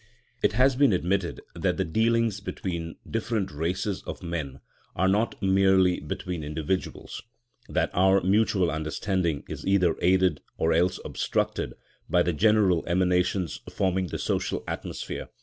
It 0.41 0.53
has 0.53 0.75
been 0.75 0.93
admitted 0.93 1.41
that 1.53 1.77
the 1.77 1.85
dealings 1.85 2.39
between 2.39 2.95
different 3.07 3.51
races 3.51 4.01
of 4.07 4.23
men 4.23 4.59
are 4.95 5.07
not 5.07 5.39
merely 5.43 5.99
between 5.99 6.43
individuals; 6.43 7.21
that 7.69 7.91
our 7.93 8.19
mutual 8.21 8.71
understanding 8.71 9.43
is 9.47 9.63
either 9.63 9.95
aided, 10.01 10.41
or 10.57 10.73
else 10.73 10.99
obstructed, 11.05 11.75
by 12.09 12.23
the 12.23 12.33
general 12.33 12.83
emanations 12.87 13.59
forming 13.69 14.07
the 14.07 14.17
social 14.17 14.63
atmosphere. 14.67 15.29